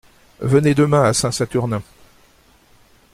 Venez 0.39 0.73
demain 0.73 1.03
à 1.03 1.13
Saint-Saturnin. 1.13 1.83